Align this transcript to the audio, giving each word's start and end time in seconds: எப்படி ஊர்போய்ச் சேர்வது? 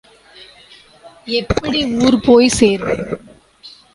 எப்படி 1.31 1.85
ஊர்போய்ச் 1.97 2.57
சேர்வது? 2.59 3.05